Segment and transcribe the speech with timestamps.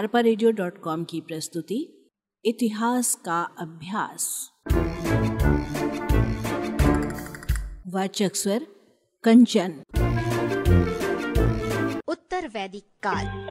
[0.00, 0.20] अरपा
[1.04, 2.08] की प्रस्तुति,
[2.44, 4.50] इतिहास का अभ्यास।
[7.86, 8.66] वाचक स्वर,
[9.24, 9.82] कंचन।
[12.08, 13.50] उत्तर वैदिक काल।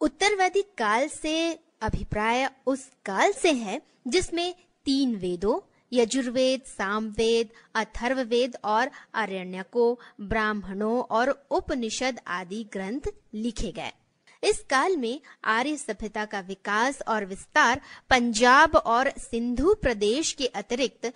[0.00, 1.52] उत्तर वैदिक काल से
[1.82, 4.54] अभिप्राय उस काल से है जिसमें
[4.84, 13.92] तीन वेदों यजुर्वेद, सामवेद, अथर्ववेद और अरण्यको, ब्राह्मणों और उपनिषद आदि ग्रंथ लिखे गए।
[14.42, 21.12] इस काल में आर्य सभ्यता का विकास और विस्तार पंजाब और सिंधु प्रदेश के अतिरिक्त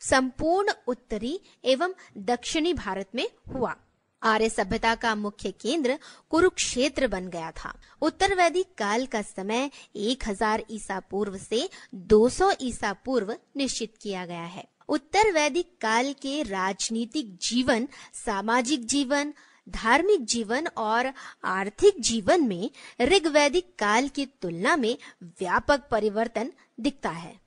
[0.00, 3.76] संपूर्ण उत्तरी एवं दक्षिणी भारत में हुआ।
[4.24, 5.98] आर्य सभ्यता का मुख्य केंद्र
[6.30, 12.92] कुरुक्षेत्र बन गया था। उत्तर वैदिक काल का समय 1000 ईसा पूर्व से 200 ईसा
[12.92, 17.88] पूर्व निश्चित किया गया है। उत्तर वैदिक काल के राजनीतिक जीवन,
[18.26, 19.34] सामाजिक जीवन,
[19.68, 21.12] धार्मिक जीवन और
[21.44, 22.70] आर्थिक जीवन में
[23.00, 27.40] ऋग्वैदिक काल की तुलना में व्यापक परिवर्तन दिखता है।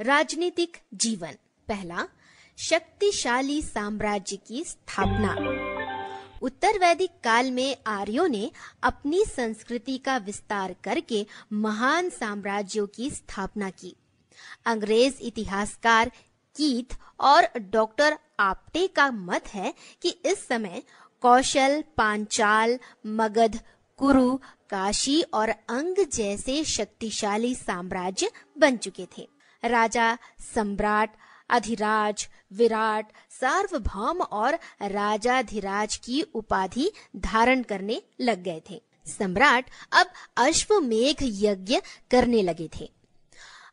[0.00, 1.36] राजनीतिक जीवन,
[1.68, 2.08] पहला
[2.58, 5.32] शक्तिशाली साम्राज्य की स्थापना।
[6.42, 8.50] उत्तर वैदिक काल में आर्यों ने
[8.82, 13.94] अपनी संस्कृति का विस्तार करके महान साम्राज्यों की स्थापना की।
[14.66, 16.10] अंग्रेज़ इतिहासकार
[16.56, 20.82] कीथ और डॉक्टर आप्टे का मत है कि इस समय
[21.22, 23.60] कौशल, पांचाल, मगध,
[23.98, 24.36] कुरु,
[24.70, 29.28] काशी और अंग जैसे शक्तिशाली साम्राज्य बन चुके थे।
[29.64, 30.16] राजा
[30.54, 31.16] सम्राट
[31.52, 41.16] अधिराज, विराट, सार्वभौम और राजाधिराज की उपाधि धारण करने लग गए थे। सम्राट अब अश्वमेघ
[41.22, 42.90] यज्ञ करने लगे थे।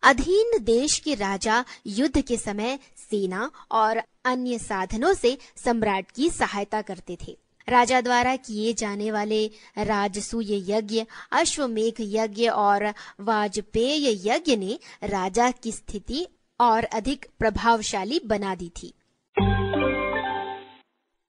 [0.03, 6.81] अधीन देश के राजा युद्ध के समय सेना और अन्य साधनों से सम्राट की सहायता
[6.81, 7.38] करते थे।
[7.69, 15.71] राजा द्वारा किए जाने वाले राजसूय यज्ञ, अश्वमेघ यज्ञ और वाजपेय यज्ञ ने राजा की
[15.71, 16.27] स्थिति
[16.59, 18.93] और अधिक प्रभावशाली बना दी थी।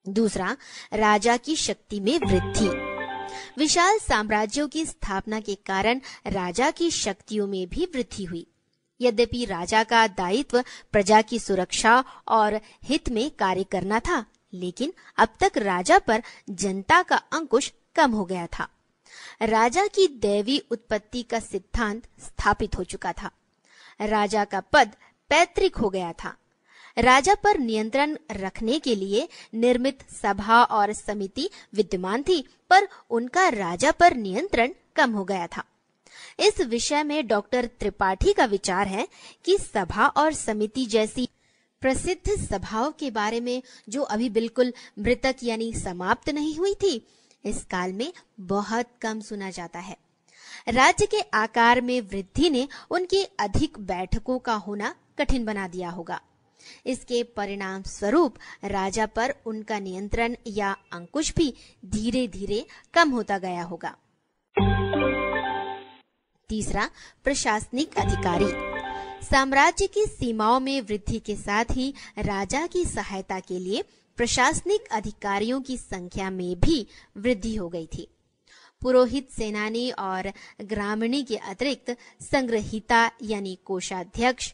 [0.08, 0.56] दूसरा,
[0.92, 2.90] राजा की शक्ति में वृद्धि।
[3.58, 8.46] विशाल साम्राज्यों की स्थापना के कारण राजा की शक्तियों में भी वृद्धि हुई।
[9.00, 15.28] यद्यपि राजा का दायित्व प्रजा की सुरक्षा और हित में कार्य करना था, लेकिन अब
[15.40, 18.68] तक राजा पर जनता का अंकुश कम हो गया था।
[19.42, 23.30] राजा की दैवी उत्पत्ति का सिद्धांत स्थापित हो चुका था।
[24.00, 24.90] राजा का पद
[25.30, 26.36] पैतृक हो गया था।
[26.96, 33.90] राजा पर नियंत्रण रखने के लिए निर्मित सभा और समिति विद्यमान थी, पर उनका राजा
[33.90, 35.64] पर नियंत्रण कम हो गया था।
[36.40, 39.06] इस विषय में डॉक्टर त्रिपाठी का विचार है
[39.44, 41.28] कि सभा और समिति जैसी
[41.82, 47.06] प्रसिद्ध सभाओं के बारे में जो अभी बिल्कुल मृतक यानी समाप्त नहीं हुई थी,
[47.44, 49.96] इस काल में बहुत कम सुना जाता है।
[50.68, 56.20] राज्य के आकार में वृद्धि ने उनकी अधिक बैठकों का होना कठिन बना दिया होगा।
[56.86, 61.54] इसके परिणाम स्वरूप राजा पर उनका नियंत्रण या अंकुश भी
[61.86, 63.96] धीरे धीरे कम होता गया होगा।
[66.48, 66.88] तीसरा,
[67.24, 68.50] प्रशासनिक अधिकारी।
[69.26, 73.84] साम्राज्य की सीमाओं में वृद्धि के साथ ही राजा की सहायता के लिए
[74.18, 78.08] प्रशासनिक अधिकारियों की संख्या में भी वृद्धि हो गई थी।
[78.82, 84.52] पुरोहित सेनानी और ग्रामीणी के अतिरिक्त संग्रहिता यानी कोषाध्यक्ष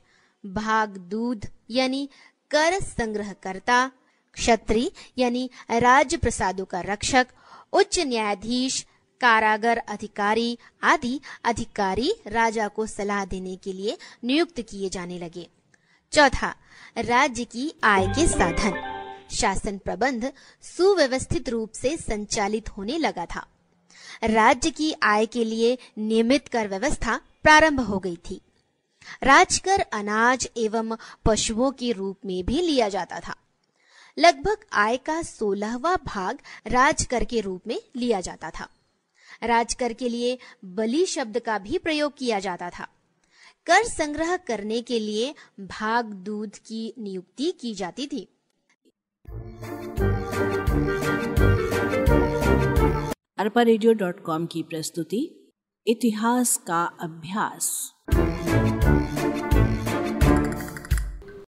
[0.55, 2.09] भाग दूध, यानी
[2.51, 3.91] कर संग्रहकर्ता,
[4.33, 7.27] क्षत्रि, यानी राज्य प्रसादों का रक्षक,
[7.73, 8.87] उच्च न्यायाधीश,
[9.21, 15.51] कारागर अधिकारी आदि अधिकारी राजा को सलाह देने के लिए नियुक्त किए जाने लगे।
[16.13, 16.55] चौथा,
[16.99, 18.93] राज्य की आय के साधन।
[19.31, 20.33] शासन प्रबंध
[20.63, 23.47] सुव्यवस्थित रूप से संचालित होने लगा था।
[24.25, 28.41] राज्य की आय के लिए नियमित कर व्यवस्था प्रारंभ हो गई थी।
[29.23, 33.37] राजकर अनाज एवं पशुओं के रूप में भी लिया जाता था।
[34.19, 38.69] लगभग आय का सोलहवा भाग राजकर के रूप में लिया जाता था।
[39.43, 42.89] राजकर के लिए बलि शब्द का भी प्रयोग किया जाता था।
[43.67, 48.29] कर संग्रह करने के लिए भाग दूध की नियुक्ति की जाती थी।
[53.39, 55.53] अरपा रेडियो डॉट कॉम की प्रस्तुति,
[55.87, 57.93] इतिहास का अभ्यास।